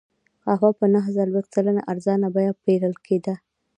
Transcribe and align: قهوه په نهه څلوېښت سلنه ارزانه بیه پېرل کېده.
قهوه 0.43 0.69
په 0.79 0.85
نهه 0.93 1.09
څلوېښت 1.17 1.49
سلنه 1.55 1.81
ارزانه 1.91 2.27
بیه 2.35 2.53
پېرل 2.65 2.93
کېده. 3.05 3.35